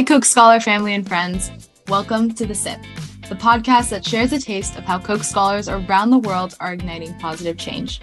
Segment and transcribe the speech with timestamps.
[0.00, 1.50] Hi, Coke Scholar family and friends.
[1.88, 2.80] Welcome to The Sip,
[3.28, 7.12] the podcast that shares a taste of how Coke Scholars around the world are igniting
[7.18, 8.00] positive change.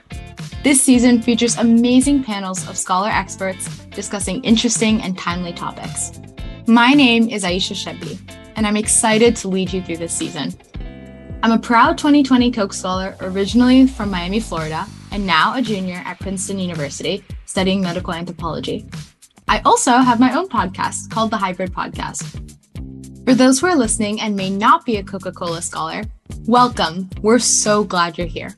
[0.64, 6.12] This season features amazing panels of scholar experts discussing interesting and timely topics.
[6.68, 8.20] My name is Aisha Chebbi,
[8.56, 10.54] and I'm excited to lead you through this season.
[11.42, 16.20] I'm a proud 2020 Coke Scholar, originally from Miami, Florida, and now a junior at
[16.20, 18.88] Princeton University studying medical anthropology.
[19.50, 22.44] I also have my own podcast called The Hybrid Podcast.
[23.24, 26.04] For those who are listening and may not be a Coca Cola scholar,
[26.46, 27.10] welcome.
[27.22, 28.58] We're so glad you're here.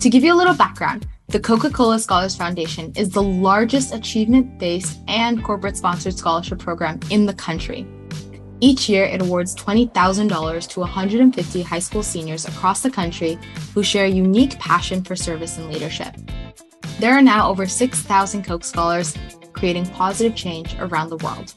[0.00, 4.58] To give you a little background, the Coca Cola Scholars Foundation is the largest achievement
[4.58, 7.86] based and corporate sponsored scholarship program in the country.
[8.58, 13.38] Each year, it awards $20,000 to 150 high school seniors across the country
[13.74, 16.16] who share a unique passion for service and leadership.
[16.98, 19.16] There are now over 6,000 Coke scholars
[19.60, 21.54] creating positive change around the world.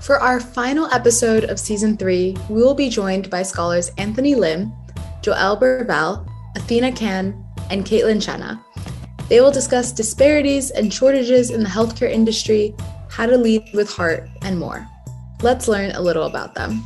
[0.00, 4.72] For our final episode of season three, we will be joined by scholars Anthoney Lim,
[5.20, 8.64] Joel Bervell, Athena Kan, and Kaitlyn Chana.
[9.28, 12.74] They will discuss disparities and shortages in the healthcare industry,
[13.10, 14.88] how to lead with heart, and more.
[15.42, 16.82] Let's learn a little about them.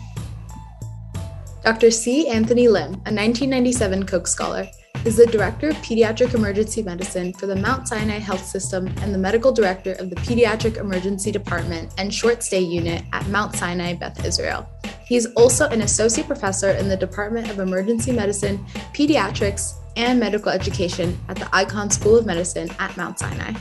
[1.65, 1.91] Dr.
[1.91, 2.29] C.
[2.29, 4.69] Anthoney Lim, a 1997 Coke Scholar,
[5.07, 9.19] is the Director of Pediatric Emergency Medicine for the Mount Sinai Health System and the
[9.19, 14.27] Medical Director of the Pediatric Emergency Department and Short Stay Unit at Mount Sinai Beth
[14.27, 14.69] Israel.
[15.07, 18.59] He is also an Associate Professor in the Department of Emergency Medicine,
[18.93, 23.55] Pediatrics, and Medical Education at the Icahn School of Medicine at Mount Sinai.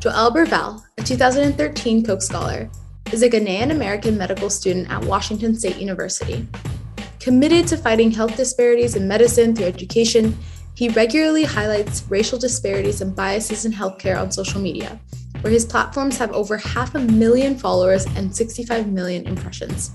[0.00, 2.68] Joel Bervell, a 2013 Coke Scholar,
[3.12, 6.48] is a Ghanaian American medical student at Washington State University.
[7.22, 10.36] Committed to fighting health disparities in medicine through education,
[10.74, 15.00] he regularly highlights racial disparities and biases in healthcare on social media,
[15.40, 19.92] where his platforms have over half a million followers and 65 million impressions.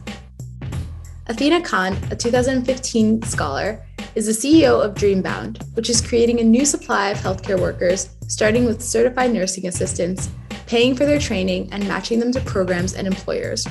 [1.25, 6.63] Athena Kan, a 2015 scholar, is the CEO of Dreambound, which is creating a new
[6.63, 10.29] supply of healthcare workers, starting with certified nursing assistants,
[10.65, 13.67] paying for their training, and matching them to programs and employers.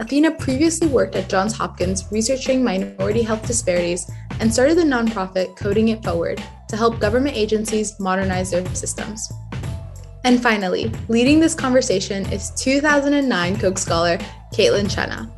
[0.00, 5.88] Athena previously worked at Johns Hopkins researching minority health disparities and started the nonprofit Coding
[5.88, 9.30] It Forward to help government agencies modernize their systems.
[10.24, 14.16] And finally, leading this conversation is 2009 Coke scholar
[14.54, 15.30] Kaitlyn Chana.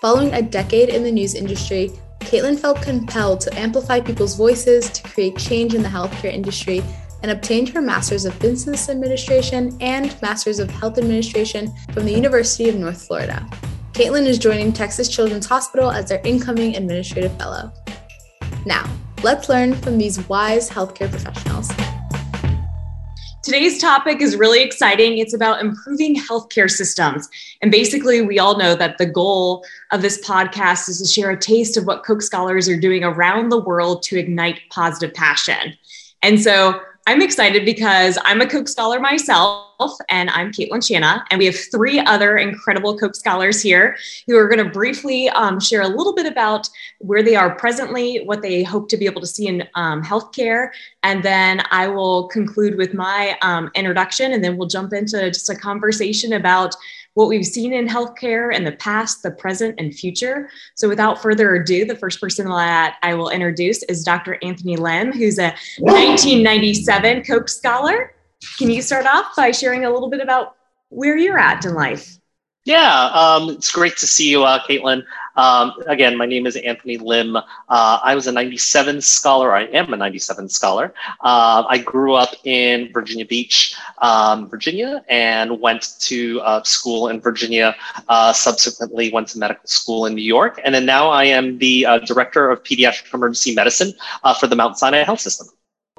[0.00, 5.02] Following a decade in the news industry, Kaitlyn felt compelled to amplify people's voices to
[5.04, 6.82] create change in the healthcare industry
[7.22, 12.68] and obtained her Master's of Business Administration and Master's of Health Administration from the University
[12.68, 13.48] of North Florida.
[13.92, 17.72] Kaitlyn is joining Texas Children's Hospital as their incoming administrative fellow.
[18.64, 18.88] Now,
[19.24, 21.70] let's learn from these wise healthcare professionals.
[23.42, 25.18] Today's topic is really exciting.
[25.18, 27.28] It's about improving healthcare systems.
[27.62, 31.38] And basically, we all know that the goal of this podcast is to share a
[31.38, 35.76] taste of what Coke scholars are doing around the world to ignite positive passion.
[36.22, 41.40] And so, I'm excited because I'm a Coke Scholar myself, and I'm Kaitlyn Chana, and
[41.40, 43.96] we have three other incredible Coke Scholars here
[44.28, 46.68] who are going to briefly um, share a little bit about
[46.98, 50.68] where they are presently, what they hope to be able to see in um, healthcare,
[51.02, 55.50] and then I will conclude with my um, introduction, and then we'll jump into just
[55.50, 56.76] a conversation about
[57.20, 60.48] what we've seen in healthcare in the past, the present, and future.
[60.74, 64.38] So, without further ado, the first person that I will introduce is Dr.
[64.42, 68.14] Anthoney Lim, who's a 1997 Coke Scholar.
[68.56, 70.56] Can you start off by sharing a little bit about
[70.88, 72.19] where you're at in life?
[72.64, 75.02] Yeah, um, it's great to see you, uh, Kaitlyn.
[75.36, 77.36] Um, again, my name is Anthoney Lim.
[77.36, 79.54] Uh, I was a 97 scholar.
[79.54, 80.92] I am a 97 scholar.
[81.22, 87.18] Uh, I grew up in Virginia Beach, um, Virginia, and went to uh, school in
[87.18, 87.74] Virginia.
[88.08, 90.60] Uh, subsequently, went to medical school in New York.
[90.62, 93.94] And then now I am the uh, director of pediatric emergency medicine
[94.38, 95.48] for the Mount Sinai Health System.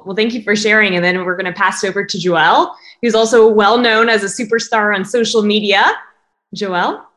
[0.04, 0.94] Well, thank you for sharing.
[0.94, 4.22] And then we're going to pass it over to Joel, who's also well known as
[4.22, 5.92] a superstar on social media.
[6.54, 7.08] Joel?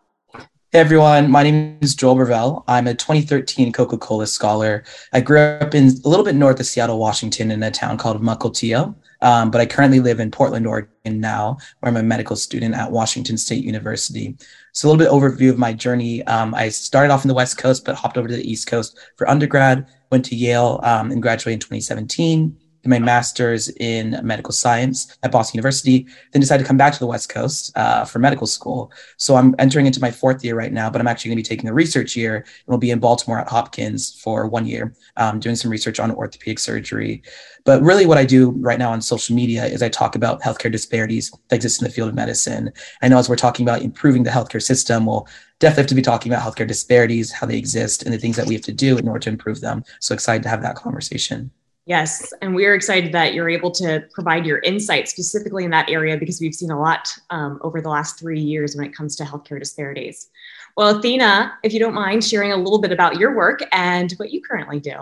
[0.72, 2.64] Hey everyone, my name is Joel Bervell.
[2.70, 4.86] I'm a 2013 Coca Cola scholar.
[5.12, 8.22] I grew up in a little bit north of Seattle, Washington, in a town called
[8.22, 8.96] Mukilteo.
[9.22, 12.90] Um, but I currently live in Portland, Oregon now, where I'm a medical student at
[12.90, 14.38] Washington State University.
[14.72, 16.24] So a little bit overview of my journey.
[16.28, 18.98] Um, I started off in the West Coast, but hopped over to the East Coast
[19.18, 19.86] for undergrad.
[20.12, 22.58] Went to Yale um, and graduated in 2017.
[22.90, 27.08] My master's in medical science at Boston University, then decided to come back to the
[27.08, 28.92] West Coast uh, for medical school.
[29.18, 31.56] So I'm entering into my fourth year right now, but I'm actually going to be
[31.56, 35.40] taking a research year and will be in Baltimore at Hopkins for one year, um,
[35.40, 37.24] doing some research on orthopedic surgery.
[37.66, 40.72] But really, what I do right now on social media is I talk about healthcare
[40.72, 42.72] disparities that exist in the field of medicine.
[43.02, 45.28] I know as we're talking about improving the healthcare system, we'll
[45.60, 48.46] definitely have to be talking about healthcare disparities, how they exist, and the things that
[48.46, 49.84] we have to do in order to improve them.
[50.00, 51.50] So excited to have that conversation.
[51.88, 56.18] Yes, and we're excited that you're able to provide your insight specifically in that area
[56.18, 59.24] because we've seen a lot um, over the last three years when it comes to
[59.24, 60.30] healthcare disparities.
[60.76, 64.32] Well, Athena, if you don't mind sharing a little bit about your work and what
[64.32, 64.96] you currently do.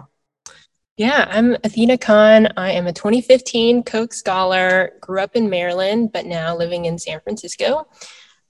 [0.97, 2.53] Yeah, I'm Athena Kan.
[2.57, 7.21] I am a 2015 Coke Scholar, grew up in Maryland, but now living in San
[7.21, 7.88] Francisco.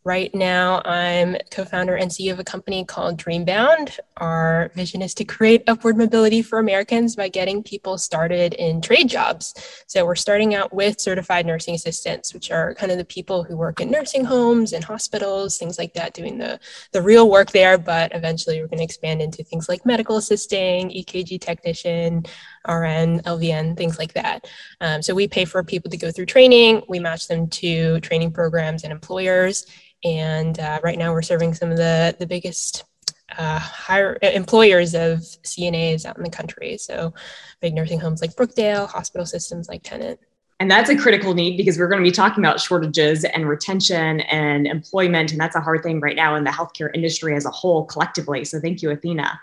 [0.05, 3.99] Right now, I'm co founder and CEO of a company called Dreambound.
[4.17, 9.07] Our vision is to create upward mobility for Americans by getting people started in trade
[9.07, 9.53] jobs.
[9.87, 13.55] So, we're starting out with certified nursing assistants, which are kind of the people who
[13.55, 16.59] work in nursing homes and hospitals, things like that, doing the,
[16.91, 17.77] the real work there.
[17.77, 22.25] But eventually, we're going to expand into things like medical assisting, EKG technician,
[22.67, 24.47] RN, LVN, things like that.
[24.81, 28.31] Um, so, we pay for people to go through training, we match them to training
[28.31, 29.65] programs and employers
[30.03, 32.83] and uh, right now we're serving some of the the biggest
[33.37, 36.77] uh, higher employers of CNAs out in the country.
[36.77, 37.13] So
[37.61, 40.19] big nursing homes like Brookdale, hospital systems like Tenet.
[40.59, 44.21] And that's a critical need because we're going to be talking about shortages and retention
[44.21, 45.31] and employment.
[45.31, 48.45] And that's a hard thing right now in the healthcare industry as a whole collectively.
[48.45, 49.39] So thank you, Athena.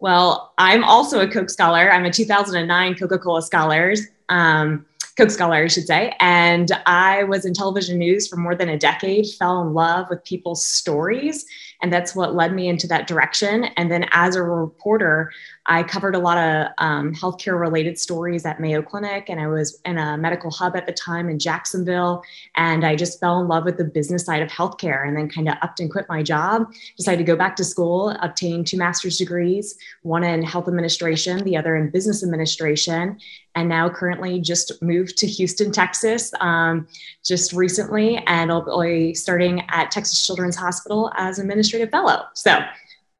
[0.00, 1.90] Well, I'm also a Coke Scholar.
[1.90, 4.06] I'm a 2009 Coca Cola Scholars.
[4.28, 4.86] Um,
[5.26, 6.14] Scholar, I should say.
[6.20, 10.22] And I was in television news for more than a decade, fell in love with
[10.22, 11.44] people's stories.
[11.82, 13.64] And that's what led me into that direction.
[13.76, 15.32] And then as a reporter,
[15.70, 19.80] I covered a lot of um, healthcare related stories at Mayo Clinic, and I was
[19.84, 22.22] in a medical hub at the time in Jacksonville.
[22.56, 25.46] And I just fell in love with the business side of healthcare and then kind
[25.46, 26.72] of upped and quit my job.
[26.96, 31.56] Decided to go back to school, obtain two master's degrees, one in health administration, the
[31.56, 33.18] other in business administration.
[33.54, 36.86] And now currently just moved to Houston, Texas, um,
[37.24, 42.24] just recently, and I'll be starting at Texas Children's Hospital as administrative fellow.
[42.34, 42.58] So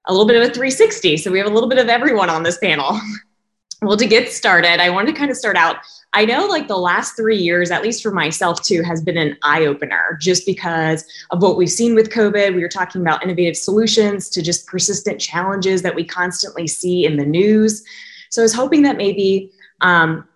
[0.06, 1.16] a little bit of a 360.
[1.18, 2.98] So we have a little bit of everyone on this panel.
[3.82, 5.76] well, to get started, I wanted to kind of start out.
[6.14, 9.36] I know like the last three years, at least for myself too, has been an
[9.42, 12.54] eye opener just because of what we've seen with COVID.
[12.54, 17.18] We were talking about innovative solutions to just persistent challenges that we constantly see in
[17.18, 17.84] the news.
[18.30, 19.52] So I was hoping that maybe
[19.82, 20.26] um,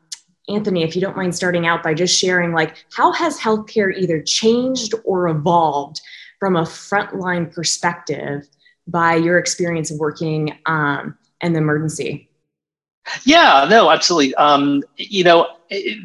[0.49, 4.21] Anthoney, if you don't mind starting out by just sharing, like, how has healthcare either
[4.21, 6.01] changed or evolved
[6.39, 8.49] from a frontline perspective
[8.87, 12.29] by your experience of working um, in the emergency?
[13.25, 14.35] Yeah, no, absolutely.
[14.37, 15.49] Um, you know,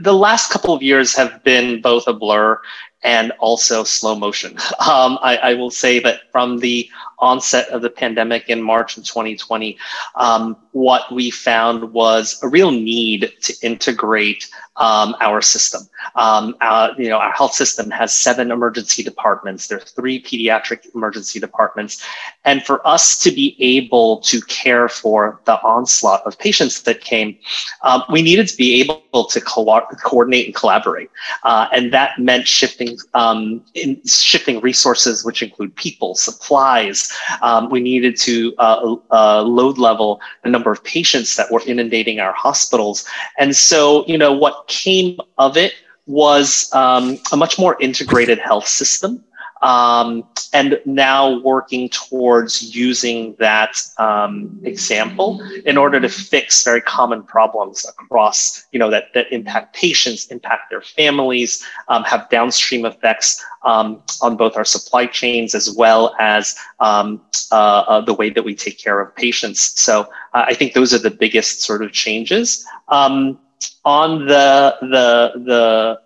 [0.01, 2.59] the last couple of years have been both a blur
[3.03, 4.57] and also slow motion.
[4.79, 9.03] Um, I, I, will say that from the onset of the pandemic in March of
[9.03, 9.77] 2020,
[10.15, 14.47] um, what we found was a real need to integrate
[14.77, 15.81] um, our system.
[16.15, 19.67] Um, uh, you know, our health system has seven emergency departments.
[19.67, 22.03] There are three pediatric emergency departments,
[22.45, 27.37] and for us to be able to care for the onslaught of patients that came,
[27.81, 31.09] um, we needed to be able to co- coordinate and collaborate,
[31.43, 33.63] uh, and that meant shifting um,
[34.05, 37.06] shifting resources, which include people, supplies.
[37.41, 42.19] Um, we needed to uh, uh, load level the number of patients that were inundating
[42.19, 43.05] our hospitals,
[43.37, 45.73] and so you know what came of it
[46.07, 49.23] was um, a much more integrated health system.
[49.61, 50.23] Um,
[50.53, 57.85] and now working towards using that um, example in order to fix very common problems
[57.85, 64.01] across, you know, that, that impact patients, impact their families, um, have downstream effects um,
[64.21, 67.21] on both our supply chains as well as um,
[67.51, 69.79] uh, uh, the way that we take care of patients.
[69.79, 70.01] So
[70.33, 72.65] uh, I think those are the biggest sort of changes.
[72.87, 73.39] Um,
[73.85, 75.99] on the the the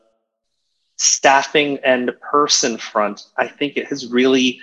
[1.01, 4.60] staffing and person front, I think it has really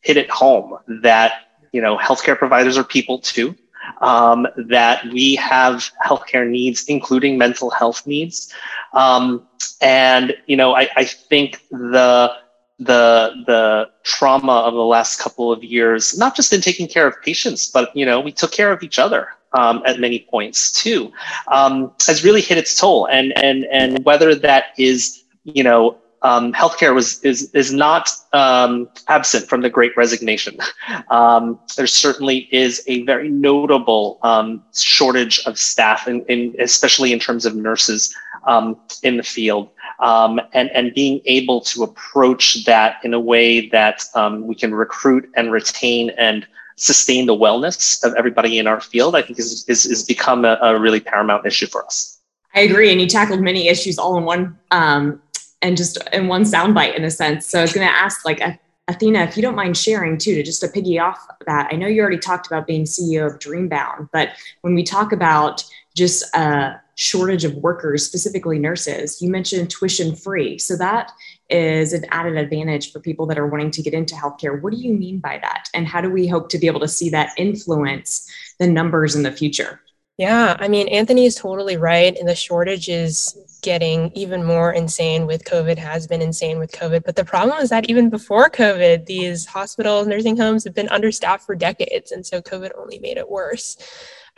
[0.00, 1.32] hit it home that
[1.72, 3.54] you know healthcare providers are people too.
[4.00, 8.52] Um, that we have healthcare needs, including mental health needs,
[8.94, 9.46] um,
[9.80, 12.32] and you know I, I think the
[12.80, 17.14] the the trauma of the last couple of years, not just in taking care of
[17.22, 21.12] patients, but you know we took care of each other um, at many points too,
[21.46, 23.06] um, has really hit its toll.
[23.06, 28.88] And and and whether that is you know um, healthcare was is is not um,
[29.08, 30.58] absent from the Great Resignation.
[31.10, 37.18] Um, there certainly is a very notable um, shortage of staff, in, in, especially in
[37.18, 42.98] terms of nurses um, in the field um, and, and being able to approach that
[43.04, 44.04] in a way that
[44.42, 49.22] we can recruit and retain and sustain the wellness of everybody in our field, I
[49.22, 52.20] think is, is, is become a, a really paramount issue for us.
[52.54, 52.90] I agree.
[52.90, 55.20] And you tackled many issues all in one um,
[55.62, 57.46] and just in one soundbite in a sense.
[57.46, 58.40] So I was going to ask like,
[58.88, 61.86] Athena, if you don't mind sharing too, to just to piggy off that, I know
[61.86, 65.64] you already talked about being CEO of Dreambound, but when we talk about
[65.96, 70.58] just a shortage of workers, specifically nurses, you mentioned tuition free.
[70.58, 71.10] So that
[71.50, 74.60] is an added advantage for people that are wanting to get into healthcare.
[74.60, 75.68] What do you mean by that?
[75.74, 79.24] And how do we hope to be able to see that influence the numbers in
[79.24, 79.80] the future?
[80.18, 82.16] Yeah, I mean, Anthoney is totally right.
[82.16, 87.04] And the shortage is getting even more insane with COVID, has been insane with COVID.
[87.04, 91.44] But the problem is that even before COVID, these hospitals, nursing homes have been understaffed
[91.44, 92.12] for decades.
[92.12, 93.76] And so COVID only made it worse.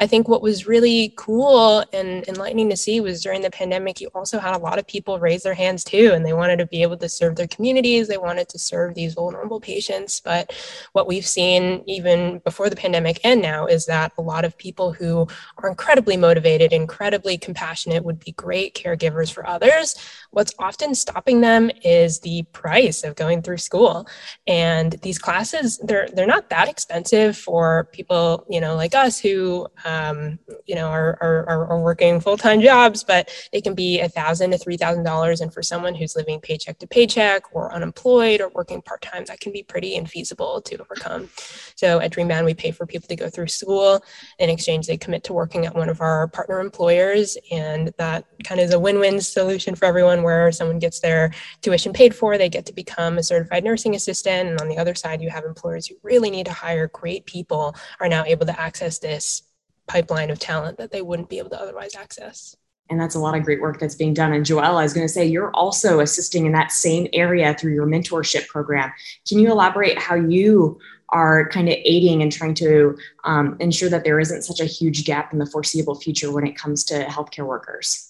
[0.00, 4.08] I think what was really cool and enlightening to see was during the pandemic, you
[4.14, 6.82] also had a lot of people raise their hands too, and they wanted to be
[6.82, 8.06] able to serve their communities.
[8.06, 10.20] They wanted to serve these vulnerable patients.
[10.20, 10.52] But
[10.92, 14.92] what we've seen even before the pandemic and now is that a lot of people
[14.92, 15.26] who
[15.58, 19.96] are incredibly motivated, incredibly compassionate, would be great caregivers for others.
[20.30, 24.06] What's often stopping them is the price of going through school.
[24.46, 29.66] And these classes, they're they're not that expensive for people, you know, like us who
[29.84, 34.50] um, you know, are, are, are working full-time jobs, but they can be a thousand
[34.50, 35.40] to three thousand dollars.
[35.40, 39.52] And for someone who's living paycheck to paycheck or unemployed or working part-time, that can
[39.52, 41.30] be pretty infeasible to overcome.
[41.74, 44.02] So at Dreambound, we pay for people to go through school.
[44.38, 47.38] In exchange, they commit to working at one of our partner employers.
[47.50, 51.32] And that kind of is a win-win solution for everyone where someone gets their
[51.62, 54.48] tuition paid for, they get to become a certified nursing assistant.
[54.48, 57.74] And on the other side, you have employers who really need to hire great people
[58.00, 59.42] are now able to access this
[59.86, 62.56] pipeline of talent that they wouldn't be able to otherwise access.
[62.90, 64.32] And that's a lot of great work that's being done.
[64.32, 67.74] And Joel, I was going to say, you're also assisting in that same area through
[67.74, 68.90] your mentorship program.
[69.28, 70.78] Can you elaborate how you
[71.10, 75.04] are kind of aiding and trying to um, ensure that there isn't such a huge
[75.04, 78.07] gap in the foreseeable future when it comes to healthcare workers?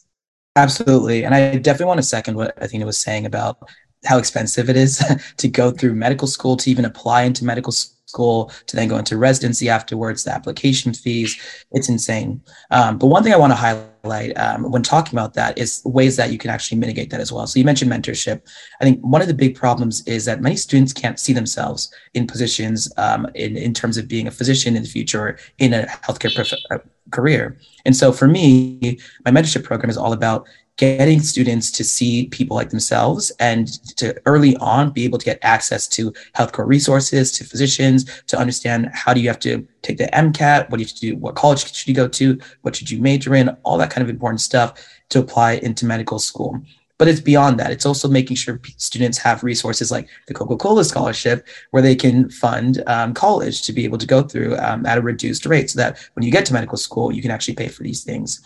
[0.58, 1.24] Absolutely.
[1.24, 3.58] And I definitely want to second what Athena was saying about
[4.04, 5.00] how expensive it is
[5.36, 8.96] to go through medical school to even apply into medical school school to then go
[8.96, 11.38] into residency afterwards, the application fees.
[11.72, 12.40] It's insane.
[12.70, 16.16] Um, but one thing I want to highlight um, when talking about that is ways
[16.16, 17.46] that you can actually mitigate that as well.
[17.46, 18.40] So you mentioned mentorship.
[18.80, 22.26] I think one of the big problems is that many students can't see themselves in
[22.26, 25.82] positions um, in, in terms of being a physician in the future or in a
[26.06, 26.78] healthcare prof- uh,
[27.10, 27.58] career.
[27.84, 32.56] And so for me, my mentorship program is all about getting students to see people
[32.56, 33.66] like themselves and
[33.96, 38.88] to early on be able to get access to healthcare resources, to physicians, to understand
[38.94, 41.34] how do you have to take the MCAT, what do you have to do, what
[41.34, 44.40] college should you go to, what should you major in, all that kind of important
[44.40, 46.60] stuff to apply into medical school.
[46.96, 47.72] But it's beyond that.
[47.72, 52.30] It's also making sure students have resources like the Coca Cola Scholarship, where they can
[52.30, 55.78] fund um, college to be able to go through um, at a reduced rate so
[55.78, 58.42] that when you get to medical school, you can actually pay for these things.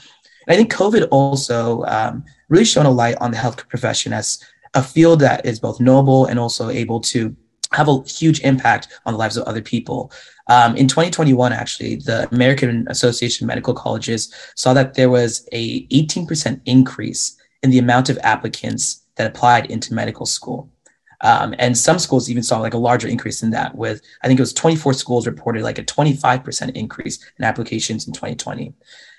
[0.49, 4.45] I think COVID also um, really shone a light on the healthcare profession as
[4.75, 7.35] a field that is both noble and also able to
[7.73, 10.13] have a huge impact on the lives of other people.
[10.49, 15.87] Um, in 2021, actually, the American Association of Medical Colleges saw that there was a
[15.87, 20.71] 18% increase in the amount of applicants that applied into medical school.
[21.23, 24.41] Um, and some schools even saw like a larger increase in that with, I think
[24.41, 28.75] it was 24 schools reported like a 25% increase in applications in 2020.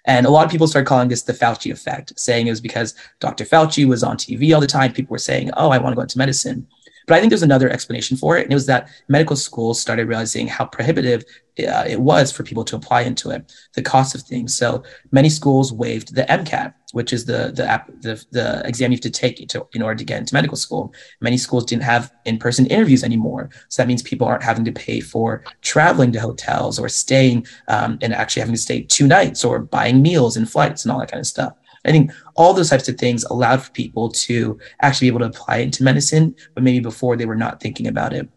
[0.06, 2.94] And a lot of people started calling this the Fauci effect, saying it was because
[3.20, 3.46] Dr.
[3.46, 4.92] Fauci was on TV all the time.
[4.92, 6.68] People were saying, oh, I want to go into medicine.
[7.08, 8.44] But I think there's another explanation for it.
[8.44, 11.24] And it was that medical schools started realizing how prohibitive
[11.60, 14.56] uh, it was for people to apply into it, the cost of things.
[14.56, 18.96] So many schools waived the MCAT, which is the the, app, the, the exam you
[18.96, 20.94] have to take to, in order to get into medical school.
[21.22, 23.50] Many schools didn't have in-person interviews anymore.
[23.70, 28.00] So that means people aren't having to pay for traveling to hotels or staying um,
[28.02, 31.12] and actually having to stay two nights or buying meals and flights and all that
[31.12, 31.54] kind of stuff.
[31.86, 35.38] I think all those types of things allowed for people to actually be able to
[35.38, 38.30] apply into medicine, but maybe before they were not thinking about it.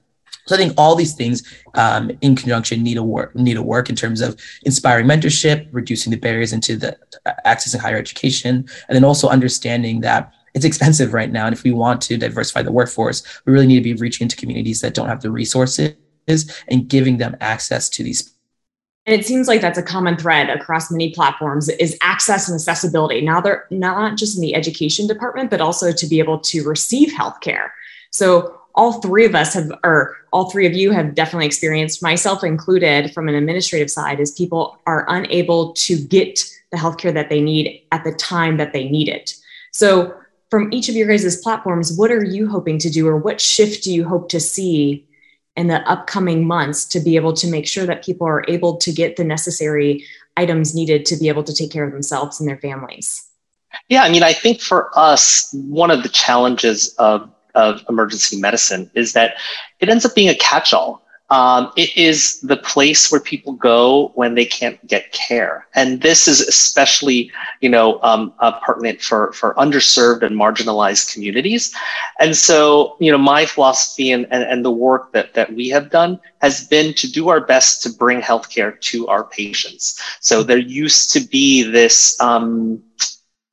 [0.47, 1.43] So I think all these things
[1.75, 6.11] um, in conjunction need a work need a work in terms of inspiring mentorship, reducing
[6.11, 11.13] the barriers into the uh, accessing higher education, and then also understanding that it's expensive
[11.13, 11.47] right now.
[11.47, 14.37] And if we want to diversify the workforce, we really need to be reaching into
[14.37, 15.95] communities that don't have the resources
[16.69, 18.37] and giving them access to these
[19.07, 23.21] and it seems like that's a common thread across many platforms is access and accessibility.
[23.21, 27.11] Now they're not just in the education department, but also to be able to receive
[27.11, 27.69] healthcare.
[28.11, 32.45] So all three of us have, or all three of you have definitely experienced, myself
[32.45, 37.41] included, from an administrative side, is people are unable to get the healthcare that they
[37.41, 39.35] need at the time that they need it.
[39.73, 40.15] So,
[40.51, 43.83] from each of your guys' platforms, what are you hoping to do, or what shift
[43.83, 45.05] do you hope to see
[45.57, 48.93] in the upcoming months to be able to make sure that people are able to
[48.93, 50.05] get the necessary
[50.37, 53.27] items needed to be able to take care of themselves and their families?
[53.89, 58.91] Yeah, I mean, I think for us, one of the challenges of, of emergency medicine
[58.95, 59.35] is that
[59.81, 61.03] it ends up being a catch all.
[61.29, 66.29] Um, it is the place where people go when they can't get care, and this
[66.29, 71.75] is especially, you know, um, uh, pertinent for for underserved and marginalized communities.
[72.21, 75.91] And so, you know, my philosophy and, and, and the work that that we have
[75.91, 80.01] done has been to do our best to bring healthcare to our patients.
[80.21, 82.21] So there used to be this.
[82.21, 82.81] Um,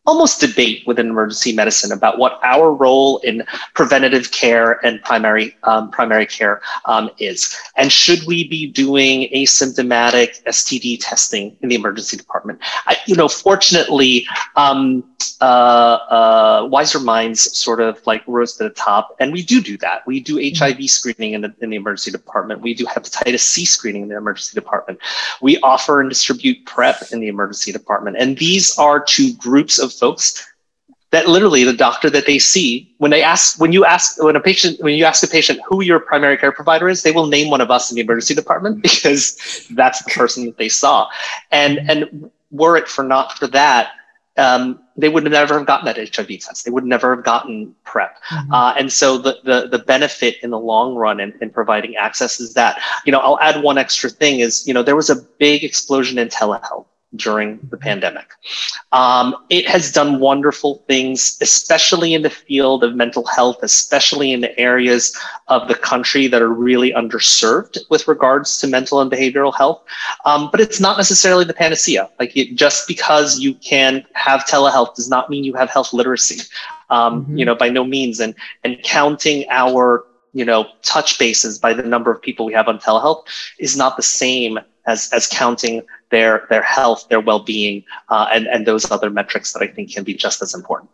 [0.05, 3.43] almost debate within emergency medicine about what our role in
[3.73, 10.43] preventative care and primary um, primary care um, is, and should we be doing asymptomatic
[10.43, 12.59] STD testing in the emergency department?
[12.85, 15.03] I, you know, fortunately, um,
[15.41, 19.77] uh, uh, wiser minds sort of like rose to the top, and we do do
[19.77, 20.05] that.
[20.07, 20.85] We do HIV mm-hmm.
[20.85, 22.61] screening in the in the emergency department.
[22.61, 24.99] We do hepatitis C screening in the emergency department.
[25.41, 29.91] We offer and distribute PrEP in the emergency department, and these are two groups of
[29.91, 30.45] folks
[31.13, 34.39] that literally the doctor that they see when they ask when you ask when a
[34.39, 37.51] patient when you ask a patient who your primary care provider is they will name
[37.51, 41.07] one of us in the emergency department because that's the person that they saw
[41.51, 43.91] and and were it for not for that
[44.37, 46.65] um, they would never have gotten that HIV test.
[46.65, 48.15] They would never have gotten PrEP.
[48.29, 48.53] Mm-hmm.
[48.53, 52.39] Uh, and so the, the, the benefit in the long run in, in providing access
[52.39, 55.15] is that, you know, I'll add one extra thing is, you know, there was a
[55.39, 56.85] big explosion in telehealth
[57.15, 58.27] during the pandemic.
[58.91, 64.41] Um, it has done wonderful things, especially in the field of mental health, especially in
[64.41, 65.17] the areas
[65.47, 69.81] of the country that are really underserved with regards to mental and behavioral health.
[70.25, 72.09] Um, but it's not necessarily the panacea.
[72.19, 76.41] Like it, just because you can have telehealth does not mean you have health literacy.
[76.89, 77.37] Um, mm-hmm.
[77.37, 78.19] You know, by no means.
[78.19, 82.67] And and counting our you know touch bases by the number of people we have
[82.67, 83.23] on telehealth
[83.59, 85.81] is not the same as as counting
[86.13, 89.91] their their health, their well being, uh, and and those other metrics that I think
[89.91, 90.89] can be just as important.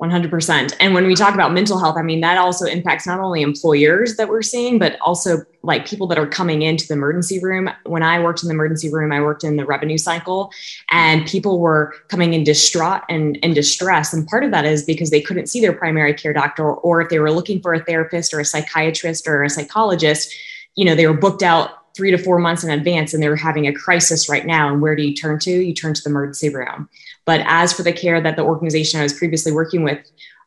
[0.00, 0.74] 100%.
[0.80, 4.16] And when we talk about mental health, I mean, that also impacts not only employers
[4.16, 7.70] that we're seeing, but also like people that are coming into the emergency room.
[7.84, 10.50] When I worked in the emergency room, I worked in the revenue cycle
[10.90, 14.12] and people were coming in distraught and in distress.
[14.12, 17.08] And part of that is because they couldn't see their primary care doctor, or if
[17.08, 20.34] they were looking for a therapist or a psychiatrist or a psychologist,
[20.74, 23.66] you know, they were booked out three to four months in advance and they're having
[23.66, 24.72] a crisis right now.
[24.72, 25.50] And where do you turn to?
[25.50, 26.88] You turn to the emergency room.
[27.24, 29.98] But as for the care that the organization I was previously working with,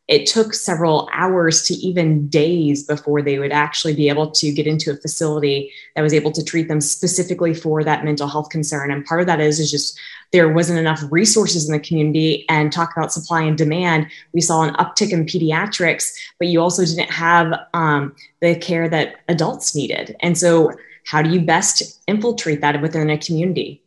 [0.08, 4.66] it took several hours to even days before they would actually be able to get
[4.66, 8.92] into a facility that was able to treat them specifically for that mental health concern.
[8.92, 9.98] And part of that is, is just
[10.32, 14.06] there wasn't enough resources in the community and talk about supply and demand.
[14.32, 19.16] We saw an uptick in pediatrics, but you also didn't have um, the care that
[19.28, 20.14] adults needed.
[20.20, 20.72] And so
[21.06, 23.80] how do you best infiltrate that within a community?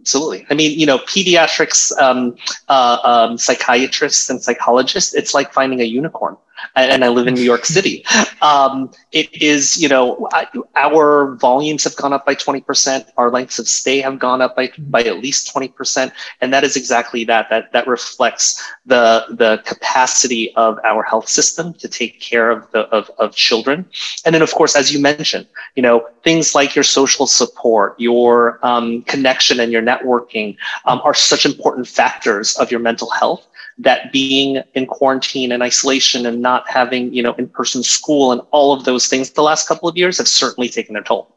[0.00, 0.44] Absolutely.
[0.50, 2.36] I mean, you know, pediatrics, um,
[2.68, 6.36] uh, um, psychiatrists, and psychologists, it's like finding a unicorn
[6.74, 8.04] and I live in New York City.
[8.40, 10.28] Um, it is, you know,
[10.74, 13.06] our volumes have gone up by 20%.
[13.16, 16.12] Our lengths of stay have gone up by, by at least 20%.
[16.40, 17.48] And that is exactly that.
[17.50, 22.80] That, that reflects the, the capacity of our health system to take care of the,
[22.88, 23.86] of, of children.
[24.24, 28.58] And then, of course, as you mentioned, you know, things like your social support, your
[28.64, 33.46] um, connection and your networking um, are such important factors of your mental health
[33.78, 38.72] that being in quarantine and isolation and not having, you know, in-person school and all
[38.72, 41.34] of those things the last couple of years have certainly taken their toll.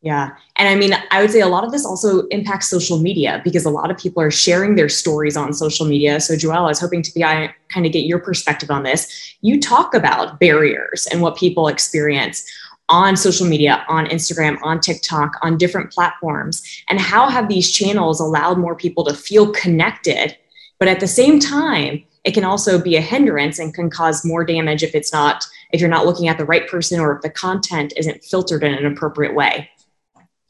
[0.00, 0.36] Yeah.
[0.56, 3.64] And I mean, I would say a lot of this also impacts social media because
[3.64, 6.20] a lot of people are sharing their stories on social media.
[6.20, 9.36] So, Joel, I was hoping to be, I kind of get your perspective on this.
[9.40, 12.44] You talk about barriers and what people experience
[12.88, 18.20] on social media, on Instagram, on TikTok, on different platforms, and how have these channels
[18.20, 20.36] allowed more people to feel connected
[20.78, 24.44] but at the same time, it can also be a hindrance and can cause more
[24.44, 27.30] damage if it's not if you're not looking at the right person or if the
[27.30, 29.68] content isn't filtered in an appropriate way.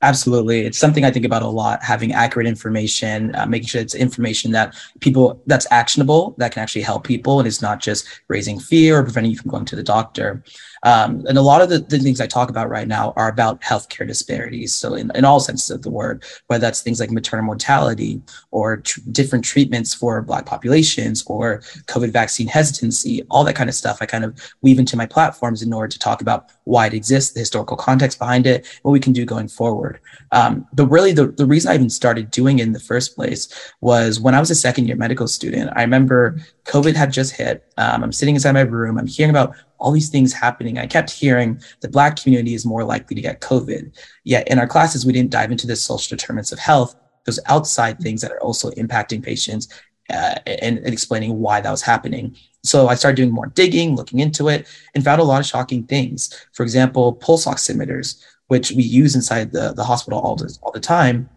[0.01, 0.61] Absolutely.
[0.61, 4.53] It's something I think about a lot, having accurate information, uh, making sure it's information
[4.53, 7.41] that people that's actionable, that can actually help people.
[7.41, 10.45] And it's not just raising fear or preventing you from going to the doctor.
[10.83, 13.61] Um, and a lot of the, the, things I talk about right now are about
[13.61, 14.73] healthcare disparities.
[14.73, 18.79] So, in, in all senses of the word, whether that's things like maternal mortality or
[18.79, 23.99] tr- different treatments for Black populations or COVID vaccine hesitancy, all that kind of stuff,
[24.01, 27.33] I kind of weave into my platforms in order to talk about why it exists,
[27.33, 30.01] the historical context behind it, what we can do going forward.
[30.33, 33.73] Um, but really, the, the reason I even started doing it in the first place
[33.81, 35.71] was when I was a second year medical student.
[35.75, 36.38] I remember
[36.69, 37.65] COVID had just hit.
[37.79, 38.99] Um, I'm sitting inside my room.
[38.99, 40.79] I'm hearing about all these things happening.
[40.79, 43.97] I kept hearing the Black community is more likely to get COVID.
[44.25, 47.99] Yet in our classes, we didn't dive into the social determinants of health, those outside
[47.99, 49.69] things that are also impacting patients
[50.11, 52.37] uh, and, and explaining why that was happening.
[52.65, 55.85] So I started doing more digging, looking into it, and found a lot of shocking
[55.87, 56.35] things.
[56.53, 60.81] For example, pulse oximeters, which we use inside the, the hospital all the, all the
[60.81, 61.31] time,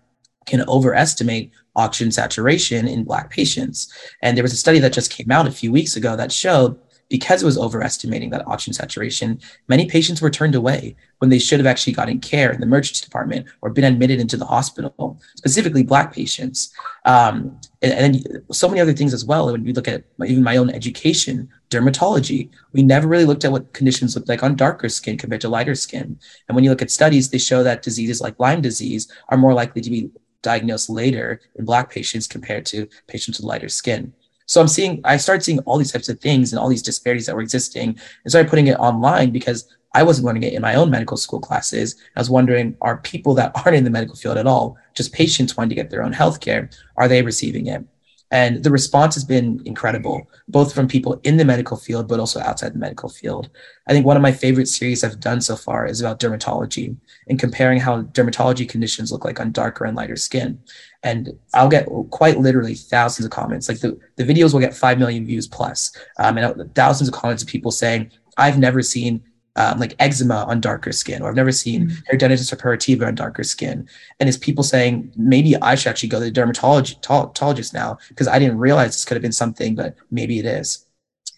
[0.46, 3.92] can overestimate oxygen saturation in Black patients.
[4.22, 6.80] And there was a study that just came out a few weeks ago that showed
[7.12, 11.60] because it was overestimating that oxygen saturation, many patients were turned away when they should
[11.60, 15.84] have actually gotten care in the emergency department or been admitted into the hospital, specifically
[15.84, 16.74] Black patients.
[17.06, 19.52] Um, and, and, so many other things as well.
[19.52, 23.74] When we look at even my own education, dermatology, we never really looked at what
[23.74, 26.18] conditions look like on darker skin compared to lighter skin.
[26.48, 29.54] And when you look at studies, they show that diseases like Lyme disease are more
[29.54, 34.14] likely to be diagnosed later in Black patients compared to patients with lighter skin.
[34.46, 37.26] So I'm seeing, I started seeing all these types of things and all these disparities
[37.26, 37.90] that were existing
[38.24, 41.40] and started putting it online because I wasn't learning it in my own medical school
[41.40, 41.96] classes.
[42.16, 45.56] I was wondering, are people that aren't in the medical field at all, just patients
[45.56, 47.86] wanting to get their own healthcare, are they receiving it?
[48.32, 52.40] And the response has been incredible, both from people in the medical field, but also
[52.40, 53.50] outside the medical field.
[53.88, 56.96] I think one of my favorite series I've done so far is about dermatology
[57.28, 60.60] and comparing how dermatology conditions look like on darker and lighter skin.
[61.04, 63.68] And I'll get quite literally thousands of comments.
[63.68, 67.44] Like the, the videos will get 5 million views plus, um, and thousands of comments
[67.44, 69.24] of people saying, I've never seen
[69.56, 72.16] um, like eczema on darker skin, or I've never seen mm-hmm.
[72.16, 73.88] hidradenitis suppurativa on darker skin.
[74.20, 78.40] And it's people saying maybe I should actually go to the dermatologist now because I
[78.40, 80.86] didn't realize this could have been something, but maybe it is.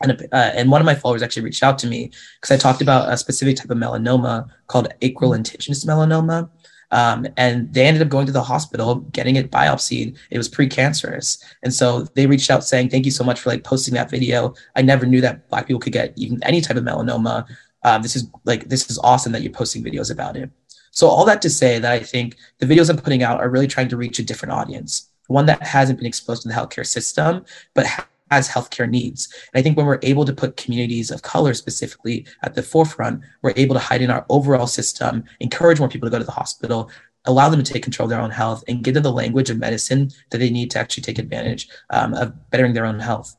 [0.02, 2.82] And, uh, and one of my followers actually reached out to me because I talked
[2.82, 6.50] about a specific type of melanoma called acral lentiginous melanoma.
[6.92, 10.16] Um, and they ended up going to the hospital, getting it biopsied.
[10.30, 11.44] It was precancerous.
[11.64, 14.54] And so they reached out saying, thank you so much for like posting that video.
[14.76, 17.48] I never knew that black people could get even any type of melanoma
[17.84, 20.50] um, this is like this is awesome that you're posting videos about it.
[20.92, 23.68] So all that to say that i think the videos i'm putting out are really
[23.68, 27.44] trying to reach a different audience one that hasn't been exposed to the healthcare system
[27.74, 27.88] but
[28.30, 29.28] has healthcare needs.
[29.54, 33.22] And i think when we're able to put communities of color specifically at the forefront
[33.42, 36.32] we're able to hide in our overall system encourage more people to go to the
[36.32, 36.90] hospital
[37.26, 39.58] allow them to take control of their own health and give them the language of
[39.58, 43.36] medicine that they need to actually take advantage um, of bettering their own health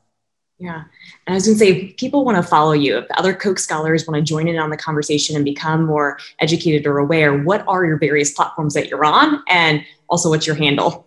[0.65, 0.85] yeah.
[1.27, 4.09] And I was going to say, people want to follow you, if other Coke scholars
[4.09, 7.85] want to join in on the conversation and become more educated or aware, what are
[7.85, 9.43] your various platforms that you're on?
[9.47, 11.07] And also, what's your handle?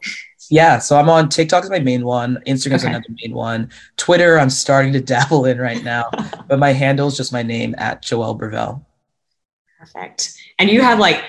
[0.51, 2.89] Yeah, so I'm on TikTok is my main one, Instagram's okay.
[2.89, 3.71] another main one.
[3.97, 6.11] Twitter, I'm starting to dabble in right now,
[6.47, 8.85] but my handle is just my name at Joel Bervell.
[9.79, 10.37] Perfect.
[10.59, 11.23] And you have like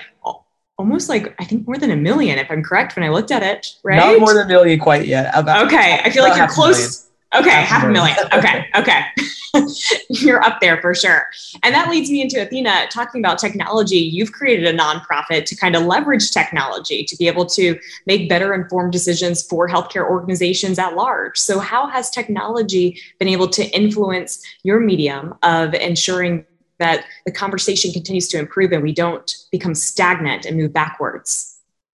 [0.77, 3.41] almost like I think more than a million, if I'm correct when I looked at
[3.41, 3.97] it, right?
[3.97, 5.31] Not more than a million quite yet.
[5.33, 8.17] About, okay, I feel like you're close Okay, half, half a million.
[8.33, 9.05] Okay, okay.
[10.09, 11.27] You're up there for sure.
[11.63, 13.97] And that leads me into Athena talking about technology.
[13.97, 18.53] You've created a nonprofit to kind of leverage technology to be able to make better
[18.53, 21.37] informed decisions for healthcare organizations at large.
[21.37, 26.45] So, how has technology been able to influence your medium of ensuring
[26.77, 31.48] that the conversation continues to improve and we don't become stagnant and move backwards?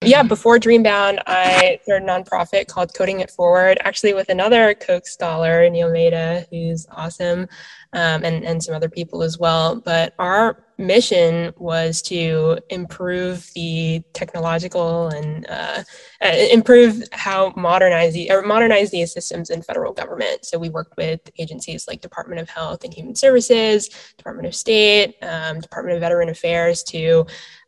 [0.05, 5.07] Yeah, before Dreambound, I started a nonprofit called Coding It Forward, actually with another Coke
[5.07, 7.47] scholar, Neil Maida, who's awesome,
[7.93, 9.81] um, and, and some other people as well.
[9.81, 15.83] But our mission was to improve the technological and uh,
[16.21, 20.45] uh, improve how modernize the or modernize these systems in federal government.
[20.45, 25.15] So we worked with agencies like Department of Health and Human Services, Department of State,
[25.21, 27.25] um, Department of Veteran Affairs to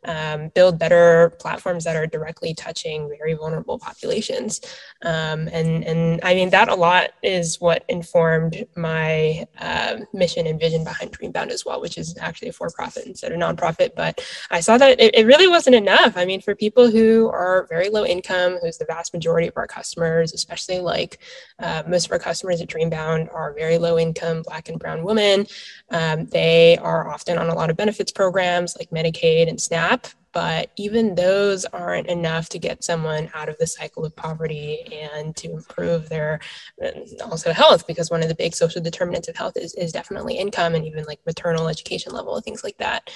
[0.08, 4.62] um, build better platforms that are directly touching very vulnerable populations.
[5.04, 10.60] Um, and, and I mean, that a lot is what informed my uh, mission and
[10.60, 13.92] vision behind Dreambound as well, which is actually a for profit instead of nonprofit.
[13.96, 16.18] But I saw that it, it really wasn't enough.
[16.18, 19.68] I mean, for people who are very low income, who's the vast majority of our
[19.68, 21.20] customers, especially like
[21.60, 25.46] uh, most of our customers at Dreambound are very low income Black and Brown women.
[25.90, 29.97] Um, they are often on a lot of benefits programs like Medicaid and SNAP,
[30.34, 35.36] but even those aren't enough to get someone out of the cycle of poverty and
[35.36, 36.40] to improve their
[36.84, 36.92] uh,
[37.26, 40.76] also health because one of the big social determinants of health is, is definitely income
[40.76, 43.10] and even like maternal education level things like that.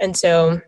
[0.00, 0.60] And so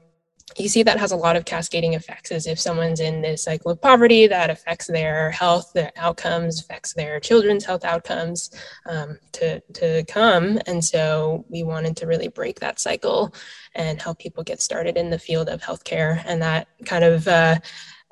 [0.56, 3.70] you see that has a lot of cascading effects as if someone's in this cycle
[3.70, 8.50] of poverty that affects their health their outcomes affects their children's health outcomes
[8.86, 10.58] um, to, to come.
[10.66, 13.34] And so we wanted to really break that cycle
[13.74, 16.22] and help people get started in the field of healthcare.
[16.26, 17.58] And that kind of uh,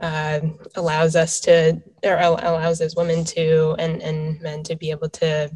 [0.01, 0.41] uh,
[0.75, 5.51] allows us to or allows those women to and, and men to be able to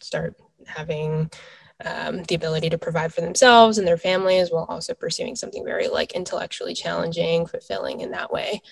[0.00, 1.30] start having
[1.84, 5.88] um, the ability to provide for themselves and their families while also pursuing something very
[5.88, 8.62] like intellectually challenging, fulfilling in that way.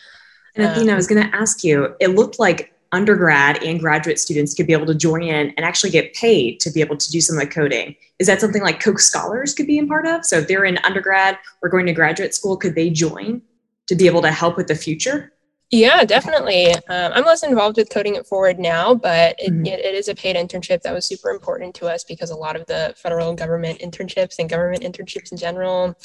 [0.55, 4.19] And Athena, um, I was going to ask you, it looked like undergrad and graduate
[4.19, 7.11] students could be able to join in and actually get paid to be able to
[7.11, 7.95] do some of the coding.
[8.19, 10.25] Is that something like Coke Scholars could be a part of?
[10.25, 13.43] So if they're in undergrad or going to graduate school, could they join
[13.87, 15.33] to be able to help with the future?
[15.71, 16.73] Yeah, definitely.
[16.89, 19.67] Um, I'm less involved with coding it forward now, but it, mm-hmm.
[19.67, 22.57] it, it is a paid internship that was super important to us because a lot
[22.57, 25.97] of the federal government internships and government internships in general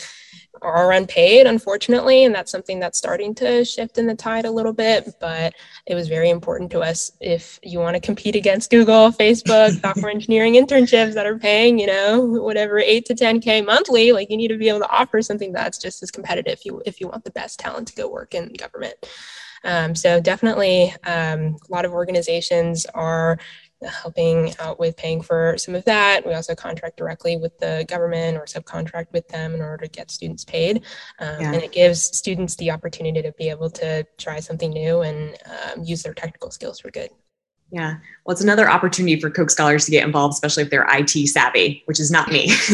[0.61, 2.25] are unpaid, unfortunately.
[2.25, 5.09] And that's something that's starting to shift in the tide a little bit.
[5.19, 5.55] But
[5.87, 10.11] it was very important to us if you want to compete against Google, Facebook, software
[10.11, 14.49] engineering internships that are paying, you know, whatever, eight to 10K monthly, like you need
[14.49, 17.23] to be able to offer something that's just as competitive if you, if you want
[17.23, 18.93] the best talent to go work in government.
[19.65, 23.37] Um, so definitely um, a lot of organizations are
[23.81, 26.25] helping out with paying for some of that.
[26.25, 30.11] We also contract directly with the government or subcontract with them in order to get
[30.11, 30.77] students paid.
[31.19, 31.53] Um, yeah.
[31.53, 35.83] And it gives students the opportunity to be able to try something new and um,
[35.83, 37.09] use their technical skills for good.
[37.71, 37.95] Yeah.
[38.23, 41.81] Well, it's another opportunity for Coke scholars to get involved, especially if they're IT savvy,
[41.85, 42.51] which is not me.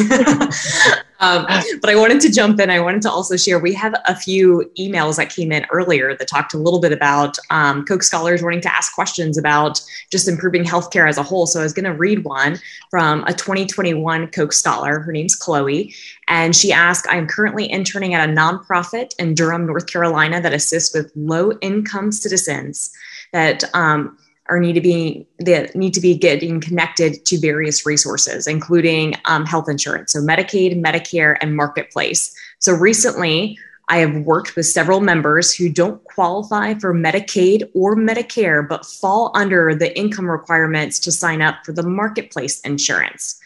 [1.20, 1.46] um,
[1.82, 2.70] but I wanted to jump in.
[2.70, 6.28] I wanted to also share we have a few emails that came in earlier that
[6.28, 11.08] talked a little bit about um, scholars wanting to ask questions about just improving healthcare
[11.08, 11.48] as a whole.
[11.48, 15.00] So I was going to read one from a 2021 Coke scholar.
[15.00, 15.96] Her name's Chloe.
[16.28, 20.94] And she asked I'm currently interning at a nonprofit in Durham, North Carolina that assists
[20.94, 22.92] with low income citizens
[23.34, 24.18] that um,
[24.50, 29.46] or need to be that need to be getting connected to various resources, including um,
[29.46, 32.36] health insurance, so Medicaid, Medicare, and Marketplace.
[32.60, 33.58] So recently,
[33.90, 39.32] I have worked with several members who don't qualify for Medicaid or Medicare, but fall
[39.36, 43.40] under the income requirements to sign up for the Marketplace insurance.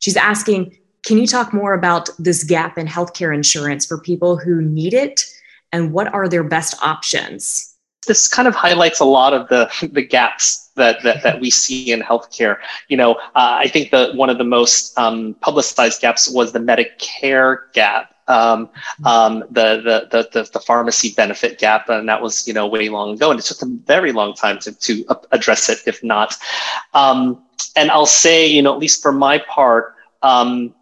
[0.00, 4.62] She's asking, can you talk more about this gap in healthcare insurance for people who
[4.62, 5.24] need it,
[5.72, 7.73] and what are their best options?
[8.04, 11.92] This kind of highlights a lot of the the gaps that that, that we see
[11.92, 12.58] in healthcare.
[12.88, 16.58] You know, uh, I think the one of the most um, publicized gaps was the
[16.60, 18.10] Medicare gap.
[18.26, 18.70] Um,
[19.04, 22.88] um, the, the, the, the, the pharmacy benefit gap, and that was, you know, way
[22.88, 23.30] long ago.
[23.30, 26.34] And it took a very long time to, to address it, if not.
[26.94, 27.42] Um,
[27.76, 30.74] and I'll say, you know, at least for my part, um,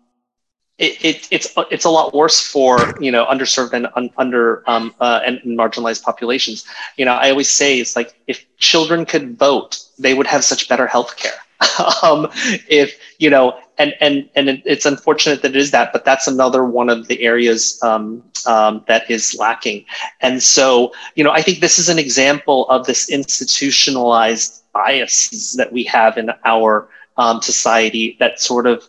[0.83, 4.93] it, it, it's it's a lot worse for you know underserved and un, under um,
[5.01, 6.67] uh, and marginalized populations.
[6.97, 10.69] You know, I always say it's like if children could vote, they would have such
[10.69, 11.39] better health care.
[12.03, 12.29] um,
[12.69, 16.65] if you know, and and and it's unfortunate that it is that, but that's another
[16.65, 19.85] one of the areas um, um, that is lacking.
[20.21, 25.73] And so, you know, I think this is an example of this institutionalized biases that
[25.73, 28.89] we have in our um, society that sort of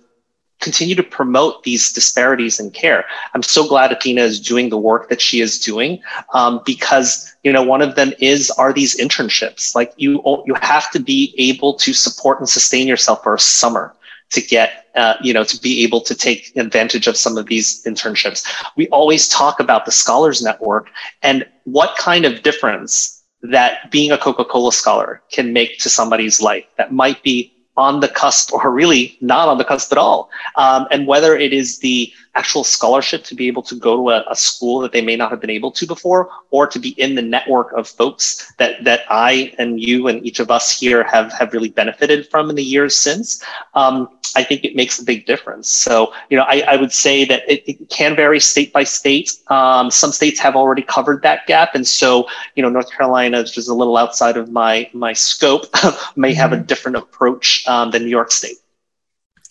[0.64, 3.06] continue to promote these disparities in care.
[3.34, 6.02] I'm so glad Athena is doing the work that she is doing
[6.34, 9.76] um, because you know one of them is are these internships.
[9.76, 13.94] Like you you have to be able to support and sustain yourself for a summer
[14.32, 17.84] to get uh, you know to be able to take advantage of some of these
[17.84, 18.48] internships.
[18.76, 20.90] We always talk about the Scholars Network
[21.22, 26.64] and what kind of difference that being a Coca-Cola scholar can make to somebody's life
[26.78, 30.30] that might be on the cusp or really not on the cusp at all.
[30.56, 34.26] Um, and whether it is the actual scholarship to be able to go to a,
[34.30, 37.16] a, school that they may not have been able to before, or to be in
[37.16, 41.32] the network of folks that that I and you and each of us here have
[41.34, 43.44] have really benefited from in the years since.
[43.76, 45.70] Um, I think it makes a big difference.
[45.70, 49.34] So, you know, I, I would say that it, it, can vary state by state.
[49.50, 53.52] Um, some states have already covered that gap, and so, you know, North Carolina is
[53.52, 55.66] just a little outside of my my scope.
[56.16, 56.66] may have a mm-hmm.
[56.66, 58.58] different approach um, than New York State.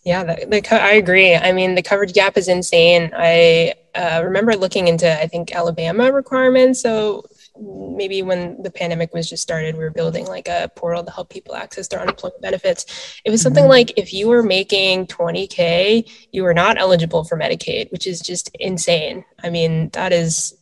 [0.04, 1.34] Yeah, the, the, I agree.
[1.36, 3.12] I mean, the coverage gap is insane.
[3.14, 6.80] I uh, remember looking into, I think, Alabama requirements.
[6.80, 7.24] So
[7.60, 11.30] maybe when the pandemic was just started, we were building like a portal to help
[11.30, 13.20] people access their unemployment benefits.
[13.24, 13.70] It was something mm-hmm.
[13.70, 18.50] like if you were making 20K, you were not eligible for Medicaid, which is just
[18.58, 19.24] insane.
[19.42, 20.56] I mean, that is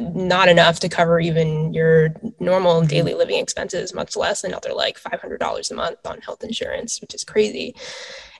[0.00, 5.70] not enough to cover even your normal daily living expenses, much less another like $500
[5.70, 7.74] a month on health insurance, which is crazy.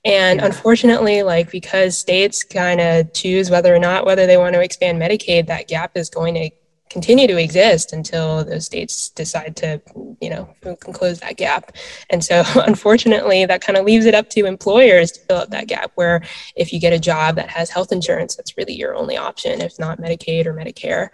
[0.04, 4.60] And unfortunately, like because states kind of choose whether or not whether they want to
[4.60, 6.50] expand Medicaid, that gap is going to
[6.88, 9.80] continue to exist until those states decide to,
[10.20, 11.72] you know, can close that gap.
[12.10, 15.68] And so, unfortunately, that kind of leaves it up to employers to fill up that
[15.68, 15.92] gap.
[15.94, 16.22] Where
[16.56, 19.78] if you get a job that has health insurance, that's really your only option, if
[19.78, 21.10] not Medicaid or Medicare.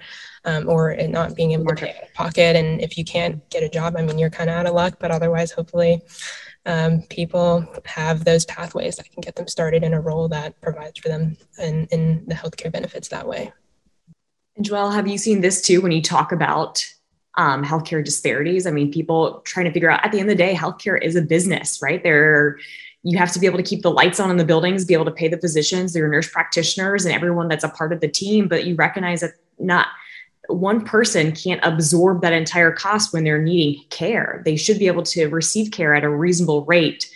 [0.46, 2.54] Um, or not being able to pay out of pocket.
[2.54, 4.98] And if you can't get a job, I mean, you're kind of out of luck.
[5.00, 6.02] But otherwise, hopefully,
[6.66, 10.98] um, people have those pathways that can get them started in a role that provides
[10.98, 13.52] for them in, in the healthcare benefits that way.
[14.56, 16.84] And Joel, have you seen this too when you talk about
[17.36, 18.66] um, healthcare disparities?
[18.66, 21.16] I mean, people trying to figure out at the end of the day, healthcare is
[21.16, 22.02] a business, right?
[22.02, 22.58] There,
[23.02, 25.04] you have to be able to keep the lights on in the buildings, be able
[25.06, 28.48] to pay the physicians, your nurse practitioners, and everyone that's a part of the team.
[28.48, 29.88] But you recognize that not
[30.48, 34.42] one person can't absorb that entire cost when they're needing care.
[34.44, 37.08] They should be able to receive care at a reasonable rate.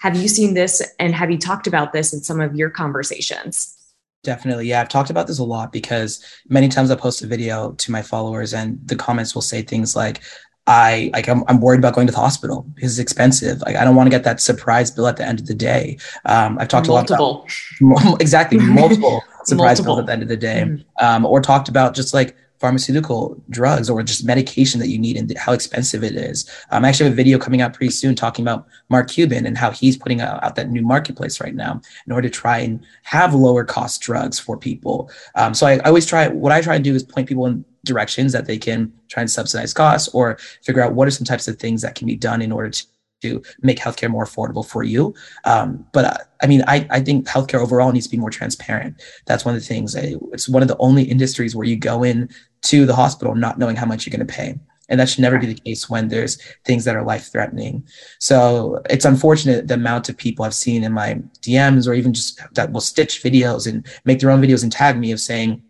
[0.00, 3.76] Have you seen this and have you talked about this in some of your conversations?
[4.24, 4.68] Definitely.
[4.68, 4.80] Yeah.
[4.80, 8.02] I've talked about this a lot because many times I post a video to my
[8.02, 10.22] followers and the comments will say things like,
[10.68, 13.60] I like I'm, I'm worried about going to the hospital because it's expensive.
[13.62, 15.98] Like I don't want to get that surprise bill at the end of the day.
[16.24, 17.46] Um, I've talked multiple.
[17.80, 19.96] a lot about exactly multiple surprise multiple.
[19.96, 21.04] bills at the end of the day, mm-hmm.
[21.04, 25.36] um, or talked about just like pharmaceutical drugs or just medication that you need and
[25.36, 26.48] how expensive it is.
[26.70, 29.58] Um, I actually have a video coming out pretty soon talking about Mark Cuban and
[29.58, 32.80] how he's putting out, out that new marketplace right now in order to try and
[33.02, 35.10] have lower cost drugs for people.
[35.34, 37.64] Um, so I, I always try, what I try to do is point people in
[37.84, 41.48] directions that they can try and subsidize costs or figure out what are some types
[41.48, 42.86] of things that can be done in order to
[43.22, 45.14] to make healthcare more affordable for you.
[45.44, 49.00] Um, but uh, I mean, I, I think healthcare overall needs to be more transparent.
[49.26, 49.96] That's one of the things.
[49.96, 52.28] I, it's one of the only industries where you go in
[52.62, 54.58] to the hospital not knowing how much you're going to pay.
[54.88, 57.86] And that should never be the case when there's things that are life threatening.
[58.18, 62.40] So it's unfortunate the amount of people I've seen in my DMs or even just
[62.54, 65.62] that will stitch videos and make their own videos and tag me of saying,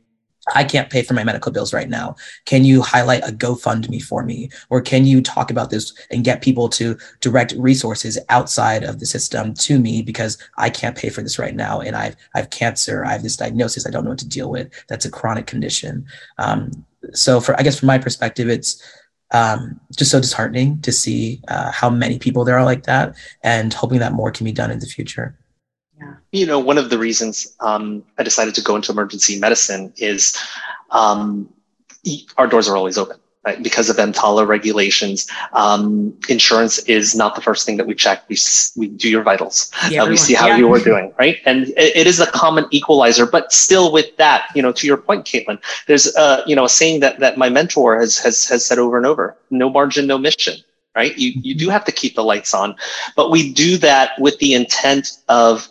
[0.55, 2.16] I can't pay for my medical bills right now.
[2.46, 4.50] Can you highlight a GoFundMe for me?
[4.70, 9.07] Or can you talk about this and get people to direct resources outside of the
[9.07, 11.81] system to me because I can't pay for this right now.
[11.81, 13.05] And I've, I have cancer.
[13.05, 14.72] I have this diagnosis I don't know what to deal with.
[14.88, 16.07] That's a chronic condition.
[16.38, 18.83] Um, so for, I guess from my perspective, it's,
[19.33, 23.72] um, just so disheartening to see uh, how many people there are like that and
[23.72, 25.38] hoping that more can be done in the future.
[26.32, 30.38] You know, one of the reasons um, I decided to go into emergency medicine is
[30.90, 31.52] um,
[32.36, 33.18] our doors are always open.
[33.44, 33.60] Right?
[33.60, 38.22] Because of EMTALA regulations, um, insurance is not the first thing that we check.
[38.28, 38.36] We,
[38.76, 39.72] we do your vitals.
[39.90, 40.58] Yeah, uh, we see how yeah.
[40.58, 41.38] you are doing, right?
[41.44, 44.96] And it, it is a common equalizer, but still with that, you know, to your
[44.96, 48.64] point, Kaitlyn, there's, uh, you know, a saying that, that my mentor has, has, has
[48.64, 50.54] said over and over, no margin, no mission
[50.94, 51.16] right?
[51.16, 52.76] You, you do have to keep the lights on,
[53.16, 55.66] but we do that with the intent of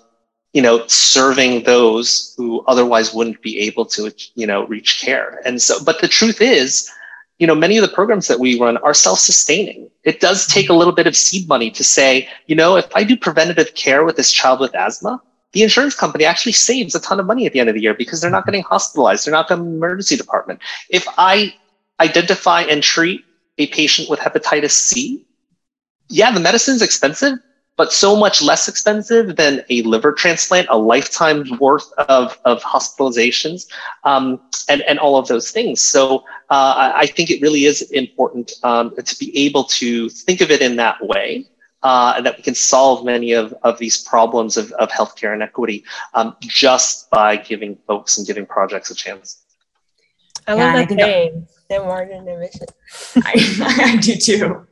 [0.53, 5.41] you know, serving those who otherwise wouldn't be able to, you know, reach care.
[5.45, 6.91] And so, but the truth is,
[7.39, 9.89] you know, many of the programs that we run are self-sustaining.
[10.03, 13.03] It does take a little bit of seed money to say, you know, if I
[13.03, 15.21] do preventative care with this child with asthma,
[15.53, 17.93] the insurance company actually saves a ton of money at the end of the year
[17.93, 18.51] because they're not mm-hmm.
[18.51, 19.25] getting hospitalized.
[19.25, 20.59] They're not going to the emergency department.
[20.89, 21.55] If I
[21.99, 23.25] identify and treat
[23.57, 25.25] a patient with hepatitis C,
[26.09, 27.39] yeah, the medicine's expensive,
[27.77, 33.67] but so much less expensive than a liver transplant, a lifetime's worth of, of hospitalizations,
[34.03, 35.81] um, and, and all of those things.
[35.81, 40.51] So uh, I think it really is important um, to be able to think of
[40.51, 41.47] it in that way.
[41.83, 45.83] Uh, and that we can solve many of, of these problems of, of healthcare inequity
[46.13, 49.41] um, just by giving folks and giving projects a chance.
[50.47, 52.67] I love yeah, that saying, no margin, no mission.
[53.17, 53.33] I,
[53.95, 54.67] I do too.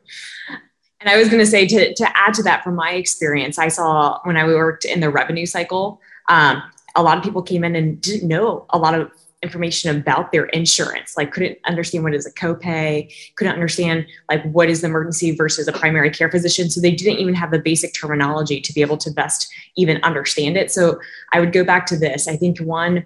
[0.99, 3.69] And I was going to say to, to add to that from my experience, I
[3.69, 6.61] saw when I worked in the revenue cycle, um,
[6.95, 10.45] a lot of people came in and didn't know a lot of information about their
[10.47, 15.33] insurance, like couldn't understand what is a copay, couldn't understand like what is the emergency
[15.33, 16.69] versus a primary care physician.
[16.69, 20.57] So they didn't even have the basic terminology to be able to best even understand
[20.57, 20.71] it.
[20.71, 20.99] So
[21.31, 22.27] I would go back to this.
[22.27, 23.05] I think one,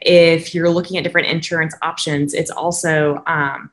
[0.00, 3.70] if you're looking at different insurance options, it's also um,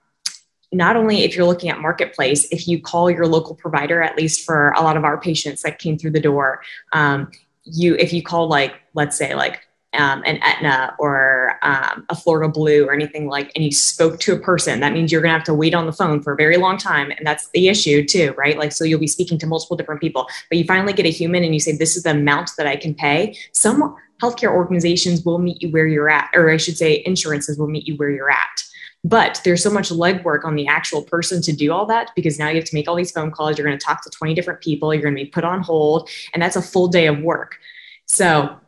[0.72, 4.46] not only if you're looking at marketplace if you call your local provider at least
[4.46, 6.62] for a lot of our patients that came through the door
[6.94, 7.30] um,
[7.64, 9.62] you if you call like let's say like
[9.94, 14.34] um, an Aetna or um, a Florida Blue or anything like, and you spoke to
[14.34, 16.36] a person, that means you're going to have to wait on the phone for a
[16.36, 17.12] very long time.
[17.12, 18.58] And that's the issue too, right?
[18.58, 21.44] Like, so you'll be speaking to multiple different people, but you finally get a human
[21.44, 23.38] and you say, this is the amount that I can pay.
[23.52, 27.68] Some healthcare organizations will meet you where you're at, or I should say insurances will
[27.68, 28.64] meet you where you're at.
[29.04, 32.50] But there's so much legwork on the actual person to do all that because now
[32.50, 33.58] you have to make all these phone calls.
[33.58, 34.94] You're going to talk to 20 different people.
[34.94, 36.08] You're going to be put on hold.
[36.34, 37.58] And that's a full day of work.
[38.06, 38.60] So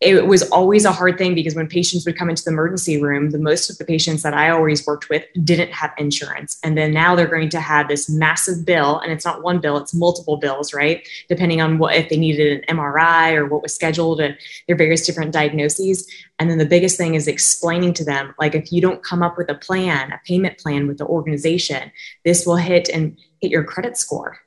[0.00, 3.30] it was always a hard thing because when patients would come into the emergency room,
[3.30, 6.58] the most of the patients that I always worked with didn't have insurance.
[6.64, 9.76] And then now they're going to have this massive bill, and it's not one bill,
[9.76, 11.06] it's multiple bills, right?
[11.28, 15.04] Depending on what if they needed an MRI or what was scheduled and their various
[15.04, 16.10] different diagnoses.
[16.38, 19.36] And then the biggest thing is explaining to them, like if you don't come up
[19.36, 21.92] with a plan, a payment plan with the organization,
[22.24, 24.38] this will hit and hit your credit score.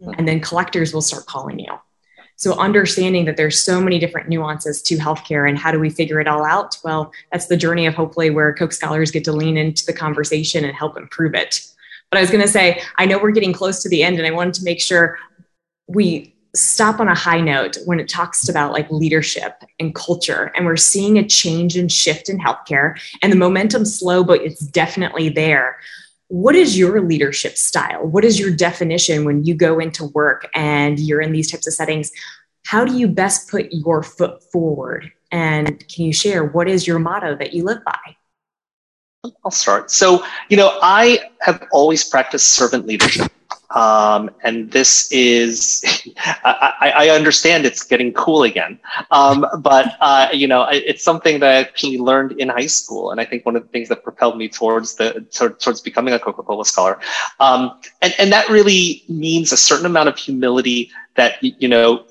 [0.00, 1.78] And then collectors will start calling you
[2.40, 6.20] so understanding that there's so many different nuances to healthcare and how do we figure
[6.20, 6.78] it all out?
[6.82, 10.64] Well, that's the journey of hopefully where Coke scholars get to lean into the conversation
[10.64, 11.60] and help improve it.
[12.10, 14.26] But I was going to say, I know we're getting close to the end and
[14.26, 15.18] I wanted to make sure
[15.86, 20.64] we stop on a high note when it talks about like leadership and culture and
[20.64, 25.28] we're seeing a change and shift in healthcare and the momentum's slow but it's definitely
[25.28, 25.76] there
[26.30, 28.06] what is your leadership style?
[28.06, 31.72] What is your definition when you go into work and you're in these types of
[31.72, 32.12] settings?
[32.64, 35.10] How do you best put your foot forward?
[35.32, 38.16] And can you share what is your motto that you live by?
[39.44, 39.90] I'll start.
[39.90, 43.29] So, you know, I have always practiced servant leadership.
[43.70, 45.84] Um, and this is,
[46.18, 48.80] I, I, understand it's getting cool again.
[49.12, 53.12] Um, but, uh, you know, it's something that I actually learned in high school.
[53.12, 55.24] And I think one of the things that propelled me towards the,
[55.60, 56.98] towards becoming a Coca-Cola scholar.
[57.38, 62.06] Um, and, and that really means a certain amount of humility that, you know,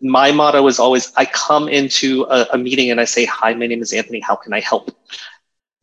[0.00, 3.66] my motto is always, I come into a, a meeting and I say, hi, my
[3.66, 4.22] name is Anthoney.
[4.22, 4.90] How can I help?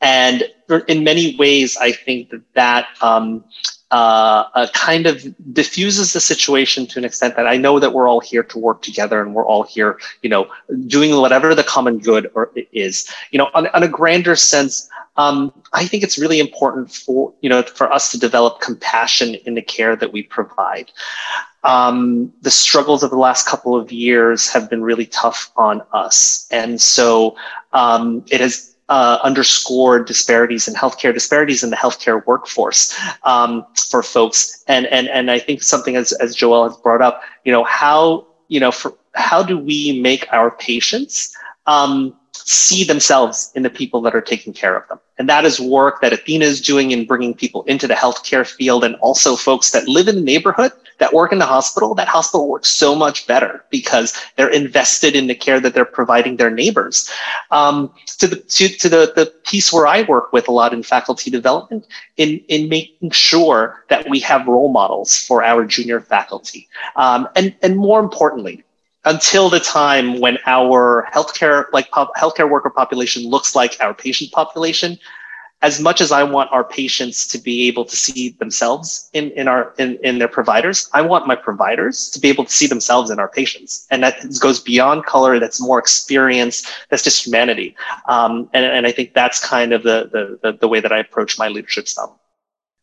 [0.02, 0.44] And
[0.88, 3.44] in many ways, I think that that um,
[3.92, 5.22] uh, uh, kind of
[5.54, 8.82] diffuses the situation to an extent that I know that we're all here to work
[8.82, 10.50] together and we're all here, you know,
[10.88, 13.14] doing whatever the common good or is.
[13.32, 17.50] You know, on, on a grander sense, um, I think it's really important for you
[17.50, 20.92] know for us to develop compassion in the care that we provide.
[21.64, 26.48] Um, the struggles of the last couple of years have been really tough on us,
[26.50, 27.36] and so
[27.74, 34.04] um, it has uh, underscored disparities in healthcare, disparities in the healthcare workforce um, for
[34.04, 34.66] folks.
[34.68, 38.28] And, and, and I think something as, as Joel has brought up, you know, how,
[38.50, 41.34] you know, for, how do we make our patients
[41.68, 45.00] um, see themselves in the people that are taking care of them.
[45.18, 48.84] And that is work that Athena is doing in bringing people into the healthcare field
[48.84, 51.94] and also folks that live in the neighborhood that work in the hospital.
[51.96, 56.38] That hospital works so much better because they're invested in the care that they're providing
[56.38, 57.10] their neighbors.
[57.52, 60.84] Um, to the, to, to the, the piece where I work with a lot in
[60.84, 66.68] faculty development in, in making sure that we have role models for our junior faculty.
[66.96, 68.64] Um, and, and more importantly,
[69.06, 74.32] until the time when our healthcare like pop, healthcare worker population looks like our patient
[74.32, 74.98] population
[75.64, 79.48] as much as i want our patients to be able to see themselves in, in
[79.48, 83.10] our in, in their providers i want my providers to be able to see themselves
[83.10, 83.88] in our patients.
[83.90, 87.76] And that goes beyond color that's more experience that's just humanity.
[88.08, 91.40] Um, and, and i think that's kind of the, the the way that i approach
[91.40, 92.20] my leadership style.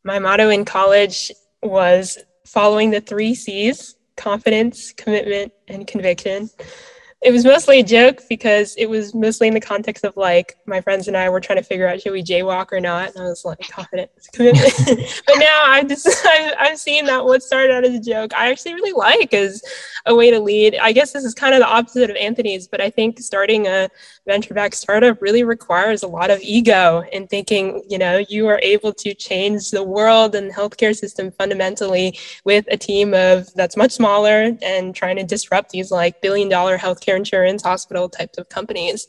[0.05, 1.31] My motto in college
[1.63, 6.51] was following the three c's confidence, commitment, and conviction.
[7.21, 10.81] It was mostly a joke because it was mostly in the context of like my
[10.81, 13.29] friends and I were trying to figure out should we jaywalk or not, and I
[13.29, 17.95] was like confident, but now I'm just I'm, I'm seeing that what started out as
[17.95, 19.63] a joke I actually really like as
[20.07, 20.77] a way to lead.
[20.81, 23.89] I guess this is kind of the opposite of Anthoney's, but I think starting a
[24.25, 28.61] venture back startup really requires a lot of ego and thinking, you know, you are
[28.63, 33.91] able to change the world and healthcare system fundamentally with a team of that's much
[33.91, 39.09] smaller and trying to disrupt these like billion dollar healthcare insurance hospital types of companies.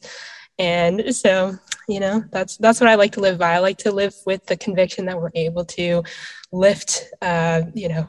[0.60, 1.58] And so,
[1.88, 3.54] you know, that's that's what I like to live by.
[3.54, 6.04] I like to live with the conviction that we're able to
[6.52, 8.08] lift, uh, you know,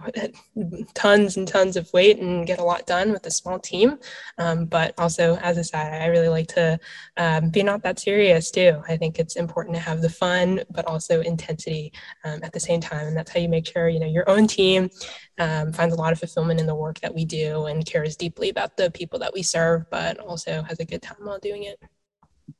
[0.94, 3.98] tons and tons of weight and get a lot done with a small team.
[4.38, 6.80] Um, but also, as a side, I really like to
[7.16, 8.82] um, be not that serious too.
[8.88, 11.92] I think it's important to have the fun, but also intensity
[12.24, 13.07] um, at the same time.
[13.07, 14.90] And that's how you make sure, you know, your own team
[15.38, 18.48] um, finds a lot of fulfillment in the work that we do and cares deeply
[18.48, 21.78] about the people that we serve, but also has a good time while doing it.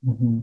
[0.07, 0.41] Mm-hmm.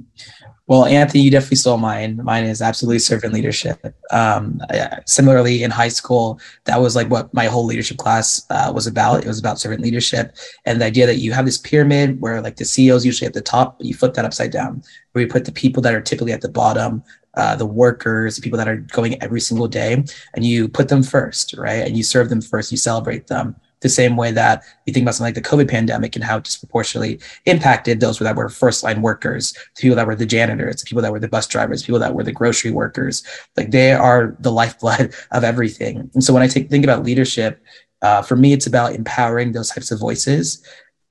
[0.68, 2.20] Well, Anthoney, you definitely stole mine.
[2.24, 3.94] Mine is absolutely servant leadership.
[4.12, 4.60] Um,
[5.06, 9.24] similarly, in high school, that was like what my whole leadership class uh, was about.
[9.24, 10.36] It was about servant leadership
[10.66, 13.34] and the idea that you have this pyramid where like the CEO is usually at
[13.34, 16.02] the top, but you flip that upside down, where you put the people that are
[16.02, 17.04] typically at the bottom,
[17.36, 20.04] uh, the workers, the people that are going every single day,
[20.36, 21.86] and you put them first, right?
[21.88, 25.16] And you serve them first, you celebrate them the same way that you think about
[25.16, 29.02] something like the COVID pandemic and how it disproportionately impacted those that were first line
[29.02, 32.00] workers, the people that were the janitors, the people that were the bus drivers, people
[32.00, 33.24] that were the grocery workers.
[33.56, 36.10] Like they are the lifeblood of everything.
[36.14, 37.62] And so when I take, think about leadership,
[38.02, 40.64] uh, for me, it's about empowering those types of voices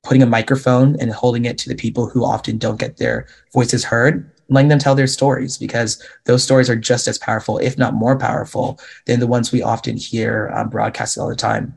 [0.03, 3.83] putting a microphone and holding it to the people who often don't get their voices
[3.83, 7.93] heard letting them tell their stories because those stories are just as powerful, if not
[7.93, 11.73] more powerful, than the ones we often hear um, broadcasted all the time.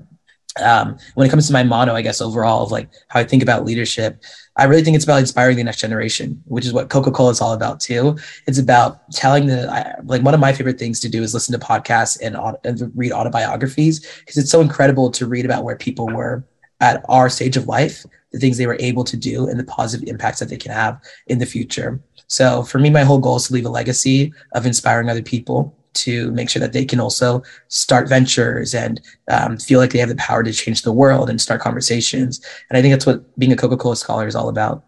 [0.60, 3.42] Um, when it comes to my motto, I guess overall of like how I think
[3.42, 4.22] about leadership,
[4.56, 7.40] I really think it's about inspiring the next generation, which is what Coca Cola is
[7.40, 8.18] all about too.
[8.46, 11.58] It's about telling the I, like one of my favorite things to do is listen
[11.58, 16.08] to podcasts and, and read autobiographies because it's so incredible to read about where people
[16.08, 16.44] were
[16.80, 20.08] at our stage of life, the things they were able to do, and the positive
[20.08, 22.00] impacts that they can have in the future.
[22.26, 25.76] So for me, my whole goal is to leave a legacy of inspiring other people
[25.94, 30.08] to make sure that they can also start ventures and um, feel like they have
[30.08, 32.40] the power to change the world and start conversations.
[32.68, 34.84] And I think that's what being a Coca Cola scholar is all about.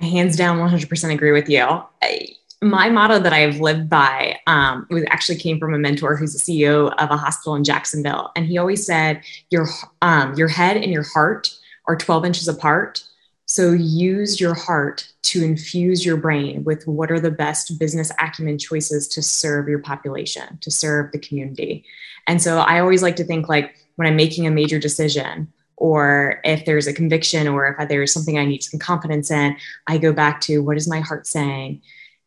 [0.00, 1.62] I hands down, 100% agree with you.
[1.62, 2.28] I,
[2.62, 6.38] my motto that I've lived by um, was actually came from a mentor who's the
[6.38, 9.66] CEO of a hospital in Jacksonville, and he always said, "Your
[10.02, 11.50] um, your head and your heart
[11.86, 13.02] are 12 inches apart,
[13.50, 18.58] so use your heart to infuse your brain with what are the best business acumen
[18.58, 21.84] choices to serve your population, to serve the community.
[22.28, 26.40] And so I always like to think like when I'm making a major decision, or
[26.44, 29.56] if there's a conviction, or if there's something I need some confidence in,
[29.88, 31.82] I go back to what is my heart saying?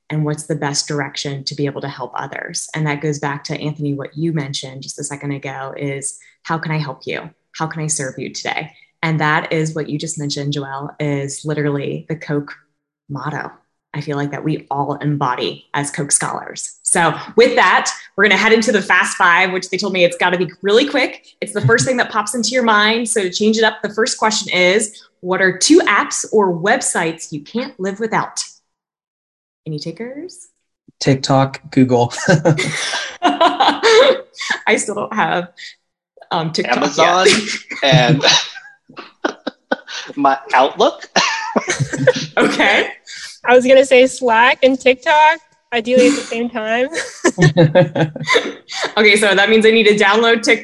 [0.09, 2.67] And what's the best direction to be able to help others?
[2.75, 6.57] And that goes back to Anthoney, what you mentioned just a second ago is how
[6.57, 7.29] can I help you?
[7.55, 8.73] How can I serve you today?
[9.03, 12.55] And that is what you just mentioned, Joel, is literally the Coke
[13.09, 13.51] motto.
[13.93, 16.79] I feel like that we all embody as Coke scholars.
[16.83, 20.05] So, with that, we're going to head into the fast five, which they told me
[20.05, 21.35] it's got to be really quick.
[21.41, 23.09] It's the first thing that pops into your mind.
[23.09, 27.31] So, to change it up, the first question is What are two apps or websites
[27.31, 28.43] you can't live without?
[29.67, 30.47] Any takers?
[31.01, 32.13] TikTok, Google.
[33.21, 35.51] I still don't have
[36.31, 36.77] um, TikTok.
[36.77, 37.27] Amazon
[37.83, 38.23] and
[40.15, 41.09] my Outlook.
[42.37, 42.93] okay.
[43.45, 45.39] I was gonna say Slack and TikTok,
[45.73, 46.87] ideally at the same time.
[48.97, 50.61] okay, so that means I need to download TikTok